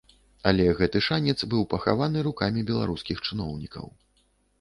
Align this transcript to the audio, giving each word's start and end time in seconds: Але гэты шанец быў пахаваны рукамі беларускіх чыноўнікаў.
Але 0.51 0.63
гэты 0.77 1.01
шанец 1.07 1.35
быў 1.51 1.65
пахаваны 1.73 2.23
рукамі 2.29 2.65
беларускіх 2.71 3.21
чыноўнікаў. 3.29 3.85